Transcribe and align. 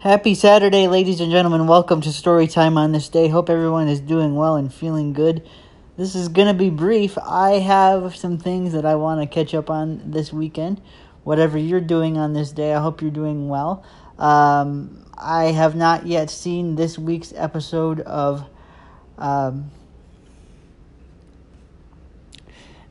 Happy 0.00 0.36
Saturday, 0.36 0.86
ladies 0.86 1.20
and 1.20 1.32
gentlemen. 1.32 1.66
Welcome 1.66 2.00
to 2.02 2.12
Story 2.12 2.46
Time 2.46 2.78
on 2.78 2.92
this 2.92 3.08
day. 3.08 3.26
Hope 3.26 3.50
everyone 3.50 3.88
is 3.88 3.98
doing 3.98 4.36
well 4.36 4.54
and 4.54 4.72
feeling 4.72 5.12
good. 5.12 5.44
This 5.96 6.14
is 6.14 6.28
going 6.28 6.46
to 6.46 6.54
be 6.54 6.70
brief. 6.70 7.18
I 7.18 7.58
have 7.58 8.14
some 8.14 8.38
things 8.38 8.74
that 8.74 8.86
I 8.86 8.94
want 8.94 9.20
to 9.20 9.26
catch 9.26 9.54
up 9.54 9.68
on 9.68 10.12
this 10.12 10.32
weekend. 10.32 10.80
Whatever 11.24 11.58
you're 11.58 11.80
doing 11.80 12.16
on 12.16 12.32
this 12.32 12.52
day, 12.52 12.74
I 12.74 12.80
hope 12.80 13.02
you're 13.02 13.10
doing 13.10 13.48
well. 13.48 13.84
Um, 14.20 15.04
I 15.14 15.46
have 15.46 15.74
not 15.74 16.06
yet 16.06 16.30
seen 16.30 16.76
this 16.76 16.96
week's 16.96 17.32
episode 17.34 17.98
of 17.98 18.44
um, 19.18 19.72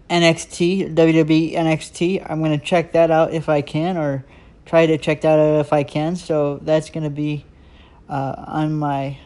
NXT, 0.09 0.93
WWE 0.93 1.53
NXT. 1.53 2.29
I'm 2.29 2.43
going 2.43 2.59
to 2.59 2.65
check 2.65 2.91
that 2.91 3.11
out 3.11 3.33
if 3.33 3.47
I 3.47 3.61
can, 3.61 3.95
or 3.95 4.25
try 4.67 4.85
to 4.85 4.97
check 4.97 5.21
that 5.21 5.39
out 5.39 5.59
if 5.61 5.73
I 5.73 5.83
can. 5.83 6.15
So 6.15 6.59
that's 6.61 6.89
going 6.89 7.05
to 7.05 7.09
be 7.09 7.45
uh, 8.09 8.35
on 8.47 8.77
my 8.77 9.17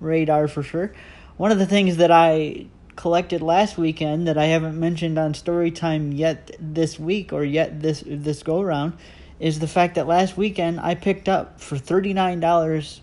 radar 0.00 0.46
for 0.46 0.62
sure. 0.62 0.94
One 1.36 1.50
of 1.50 1.58
the 1.58 1.66
things 1.66 1.96
that 1.96 2.10
I 2.10 2.66
collected 2.94 3.42
last 3.42 3.76
weekend 3.76 4.26
that 4.26 4.38
I 4.38 4.46
haven't 4.46 4.78
mentioned 4.78 5.18
on 5.18 5.34
story 5.34 5.70
time 5.70 6.12
yet 6.12 6.56
this 6.58 6.98
week 6.98 7.32
or 7.32 7.44
yet 7.44 7.82
this 7.82 8.02
this 8.06 8.42
go 8.42 8.60
around 8.60 8.94
is 9.38 9.58
the 9.58 9.68
fact 9.68 9.96
that 9.96 10.06
last 10.06 10.36
weekend 10.36 10.80
I 10.80 10.94
picked 10.94 11.28
up 11.28 11.60
for 11.60 11.76
thirty 11.76 12.14
nine 12.14 12.40
dollars. 12.40 13.02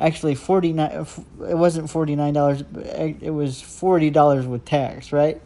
Actually, 0.00 0.34
forty 0.34 0.72
nine. 0.72 1.06
It 1.48 1.56
wasn't 1.56 1.90
forty 1.90 2.16
nine 2.16 2.32
dollars. 2.32 2.64
It 2.72 3.32
was 3.32 3.60
forty 3.60 4.10
dollars 4.10 4.46
with 4.46 4.64
tax, 4.64 5.12
right? 5.12 5.40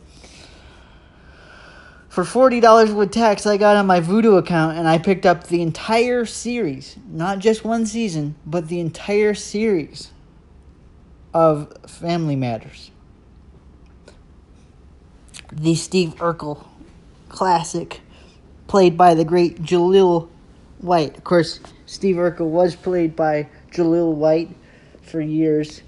For 2.19 2.51
$40 2.51 2.97
with 2.97 3.13
tax, 3.13 3.47
I 3.47 3.59
got 3.59 3.77
on 3.77 3.87
my 3.87 4.01
Vudu 4.01 4.39
account 4.39 4.77
and 4.77 4.89
I 4.89 4.99
picked 4.99 5.25
up 5.25 5.47
the 5.47 5.63
entire 5.63 6.25
series. 6.25 6.97
Not 7.09 7.39
just 7.39 7.65
one 7.65 7.87
season, 7.87 8.35
but 8.45 8.67
the 8.67 8.81
entire 8.81 9.35
series 9.35 10.11
of 11.33 11.73
Family 11.87 12.35
Matters. 12.35 12.91
The 15.53 15.77
Steve 15.77 16.17
Urkel 16.17 16.67
classic, 17.29 18.01
played 18.67 18.97
by 18.97 19.15
the 19.15 19.25
great 19.25 19.63
Jaleel 19.63 20.29
White. 20.79 21.17
Of 21.17 21.23
course, 21.23 21.61
Steve 21.87 22.17
Urkel 22.17 22.49
was 22.49 22.75
played 22.75 23.15
by 23.15 23.47
Jaleel 23.71 24.13
White 24.13 24.51
for 25.03 25.21
years, 25.21 25.83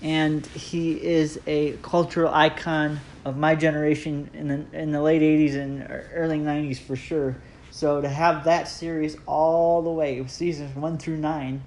and 0.00 0.46
he 0.46 0.92
is 1.04 1.38
a 1.46 1.72
cultural 1.82 2.32
icon 2.32 2.98
of 3.26 3.36
my 3.36 3.56
generation 3.56 4.30
in 4.34 4.46
the 4.46 4.64
in 4.72 4.92
the 4.92 5.02
late 5.02 5.20
'80s 5.20 5.56
and 5.56 5.84
early 6.14 6.38
'90s 6.38 6.78
for 6.78 6.94
sure. 6.94 7.36
So 7.72 8.00
to 8.00 8.08
have 8.08 8.44
that 8.44 8.68
series 8.68 9.16
all 9.26 9.82
the 9.82 9.90
way, 9.90 10.24
seasons 10.28 10.76
one 10.76 10.96
through 10.96 11.16
nine, 11.16 11.64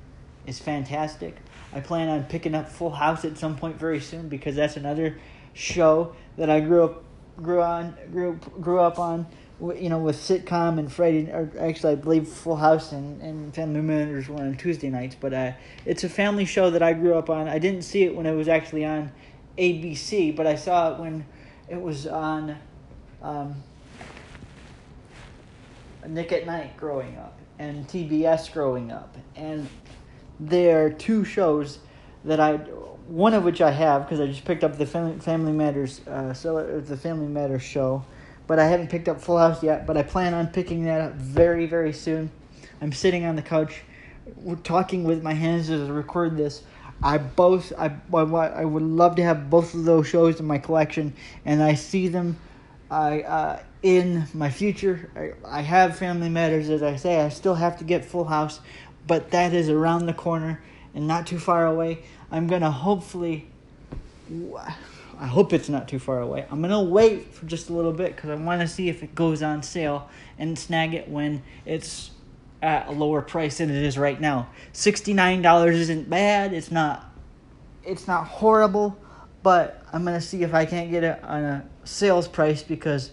is 0.48 0.58
fantastic. 0.58 1.36
I 1.74 1.82
plan 1.82 2.08
on 2.08 2.24
picking 2.24 2.56
up 2.56 2.70
Full 2.70 2.92
House 2.92 3.26
at 3.26 3.38
some 3.38 3.58
point 3.58 3.78
very 3.78 4.00
soon 4.00 4.30
because 4.30 4.56
that's 4.56 4.78
another 4.78 5.20
show 5.54 6.16
that 6.38 6.50
I 6.50 6.62
grew 6.62 6.86
up 6.86 7.04
grew 7.36 7.62
on 7.62 7.94
grew 8.10 8.40
grew 8.62 8.80
up 8.80 8.98
on. 8.98 9.28
You 9.62 9.90
know, 9.90 10.00
with 10.00 10.16
sitcom 10.16 10.80
and 10.80 10.90
Friday, 10.90 11.30
or 11.30 11.52
actually, 11.60 11.92
I 11.92 11.96
believe 11.96 12.30
Full 12.30 12.56
House 12.56 12.94
and, 12.94 13.22
and 13.22 13.54
Family 13.54 13.82
Matters 13.82 14.30
were 14.30 14.38
on 14.38 14.56
Tuesday 14.56 14.90
nights. 14.90 15.18
But 15.20 15.34
uh, 15.34 15.52
it's 15.86 16.06
a 16.06 16.10
family 16.10 16.46
show 16.46 16.70
that 16.70 16.82
I 16.82 16.94
grew 16.94 17.16
up 17.16 17.30
on. 17.30 17.50
I 17.50 17.60
didn't 17.60 17.82
see 17.82 18.04
it 18.04 18.16
when 18.16 18.26
it 18.26 18.34
was 18.34 18.48
actually 18.48 18.86
on 18.86 19.12
ABC, 19.58 20.34
but 20.34 20.48
I 20.48 20.56
saw 20.56 20.94
it 20.94 21.00
when 21.02 21.26
it 21.70 21.80
was 21.80 22.08
on 22.08 22.58
um, 23.22 23.56
Nick 26.08 26.32
at 26.32 26.46
Nite 26.46 26.76
growing 26.76 27.18
up 27.18 27.38
and 27.60 27.88
TBS 27.88 28.52
growing 28.52 28.92
up. 28.92 29.16
And 29.36 29.68
there 30.40 30.86
are 30.86 30.90
two 30.90 31.24
shows 31.24 31.80
that 32.26 32.40
I, 32.40 32.58
one 33.08 33.34
of 33.34 33.44
which 33.44 33.62
I 33.62 33.72
have 33.72 34.04
because 34.06 34.20
I 34.20 34.28
just 34.28 34.46
picked 34.46 34.64
up 34.64 34.78
the 34.78 34.86
Family 34.86 35.52
Matters, 35.52 36.02
uh, 36.08 36.34
the 36.34 37.00
Family 37.00 37.28
Matters 37.28 37.62
show, 37.62 38.04
but 38.48 38.58
I 38.58 38.66
haven't 38.66 38.90
picked 38.90 39.08
up 39.08 39.22
Full 39.22 39.38
House 39.38 39.62
yet. 39.62 39.86
But 39.86 39.98
I 39.98 40.04
plan 40.04 40.34
on 40.34 40.48
picking 40.48 40.86
that 40.86 41.02
up 41.02 41.14
very, 41.16 41.66
very 41.66 41.94
soon. 41.94 42.32
I'm 42.82 42.94
sitting 42.94 43.26
on 43.26 43.36
the 43.36 43.42
couch, 43.42 43.82
talking 44.64 45.04
with 45.04 45.22
my 45.22 45.34
hands 45.34 45.70
as 45.70 45.88
I 45.88 45.92
record 45.92 46.38
this. 46.38 46.64
I 47.02 47.18
both 47.18 47.72
I, 47.78 47.96
I 48.14 48.66
would 48.66 48.84
love 48.84 49.16
to 49.16 49.24
have 49.24 49.50
both 49.50 49.74
of 49.74 49.86
those 49.86 50.08
shows 50.08 50.40
in 50.40 50.46
my 50.46 50.58
collection, 50.58 51.14
and 51.46 51.64
I 51.64 51.76
see 51.76 52.08
them 52.08 52.38
I 52.92 53.22
uh, 53.22 53.60
in 53.82 54.28
my 54.34 54.50
future. 54.50 55.10
I, 55.16 55.60
I 55.60 55.62
have 55.62 55.98
Family 55.98 56.30
Matters, 56.30 56.70
as 56.70 56.84
I 56.84 56.96
say. 56.96 57.22
I 57.22 57.30
still 57.30 57.56
have 57.56 57.78
to 57.78 57.84
get 57.84 58.04
Full 58.06 58.26
House, 58.26 58.60
but 59.08 59.32
that 59.32 59.54
is 59.54 59.70
around 59.70 60.06
the 60.06 60.14
corner 60.14 60.62
and 60.94 61.08
not 61.08 61.28
too 61.28 61.40
far 61.40 61.66
away. 61.66 62.00
I'm 62.32 62.48
gonna 62.48 62.72
hopefully. 62.72 63.48
I 65.22 65.28
hope 65.28 65.52
it's 65.52 65.68
not 65.68 65.90
too 65.90 66.00
far 66.00 66.22
away. 66.22 66.46
I'm 66.50 66.62
gonna 66.62 66.82
wait 66.82 67.34
for 67.34 67.46
just 67.46 67.70
a 67.70 67.74
little 67.74 67.92
bit 67.92 68.16
because 68.16 68.30
I 68.30 68.36
want 68.36 68.62
to 68.62 68.68
see 68.68 68.90
if 68.90 69.04
it 69.04 69.16
goes 69.16 69.42
on 69.42 69.64
sale 69.64 70.10
and 70.38 70.58
snag 70.58 70.94
it 70.94 71.10
when 71.10 71.44
it's 71.66 72.12
at 72.62 72.88
a 72.88 72.92
lower 72.92 73.22
price 73.22 73.60
than 73.60 73.70
it 73.70 73.84
is 73.84 73.98
right 73.98 74.20
now. 74.20 74.50
$69 74.74 75.74
isn't 75.74 76.10
bad. 76.10 76.54
It's 76.54 76.72
not 76.72 77.06
it's 77.84 78.08
not 78.08 78.26
horrible, 78.28 78.98
but 79.42 79.84
I'm 79.94 80.04
going 80.04 80.20
to 80.20 80.26
see 80.26 80.44
if 80.44 80.54
I 80.54 80.66
can't 80.66 80.92
get 80.92 81.04
it 81.04 81.24
on 81.24 81.44
a 81.44 81.66
sales 81.86 82.28
price 82.28 82.62
because 82.62 83.12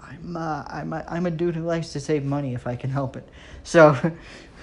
I'm 0.00 0.36
uh, 0.36 0.64
I'm 0.66 0.92
a, 0.92 1.04
I'm 1.08 1.26
a 1.26 1.30
dude 1.30 1.54
who 1.54 1.62
likes 1.62 1.92
to 1.92 2.00
save 2.00 2.24
money 2.24 2.54
if 2.54 2.66
I 2.66 2.76
can 2.76 2.90
help 2.90 3.16
it. 3.16 3.28
So 3.62 3.96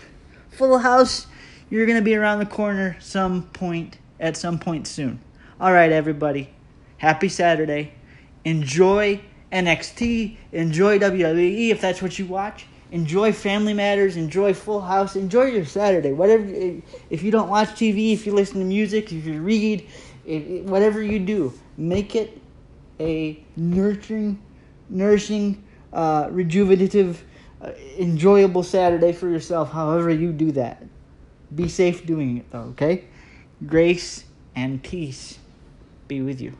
Full 0.51 0.79
House, 0.79 1.27
you're 1.69 1.85
going 1.85 1.97
to 1.97 2.03
be 2.03 2.15
around 2.15 2.39
the 2.39 2.45
corner 2.45 2.97
some 2.99 3.43
point 3.49 3.97
at 4.19 4.35
some 4.35 4.59
point 4.59 4.87
soon. 4.87 5.19
All 5.59 5.71
right, 5.71 5.91
everybody. 5.91 6.49
Happy 6.97 7.29
Saturday. 7.29 7.93
Enjoy 8.45 9.21
NXT, 9.51 10.35
enjoy 10.51 10.99
WWE 10.99 11.69
if 11.69 11.79
that's 11.79 12.01
what 12.01 12.17
you 12.17 12.25
watch 12.25 12.65
enjoy 12.93 13.33
Family 13.33 13.73
Matters, 13.73 14.17
enjoy 14.17 14.53
Full 14.53 14.79
House, 14.79 15.15
enjoy 15.15 15.45
your 15.45 15.65
Saturday. 15.65 16.13
Whatever, 16.13 16.45
if 17.09 17.23
you 17.23 17.31
don't 17.31 17.49
watch 17.49 17.69
TV, 17.69 18.13
if 18.13 18.27
you 18.27 18.33
listen 18.33 18.59
to 18.59 18.65
music, 18.65 19.11
if 19.11 19.25
you 19.25 19.41
read, 19.41 19.89
if, 20.25 20.63
whatever 20.65 21.01
you 21.01 21.17
do, 21.17 21.51
make 21.75 22.15
it 22.15 22.39
a 22.99 23.43
nurturing, 23.55 24.39
nourishing, 24.89 25.63
uh, 25.91 26.27
rejuvenative, 26.29 27.17
uh, 27.63 27.71
enjoyable 27.97 28.61
Saturday 28.61 29.11
for 29.11 29.27
yourself. 29.27 29.71
However 29.71 30.11
you 30.11 30.31
do 30.31 30.51
that, 30.51 30.85
be 31.55 31.67
safe 31.67 32.05
doing 32.05 32.37
it 32.37 32.51
though. 32.51 32.73
Okay, 32.73 33.05
grace 33.65 34.23
and 34.55 34.83
peace 34.83 35.39
be 36.07 36.21
with 36.21 36.39
you. 36.39 36.55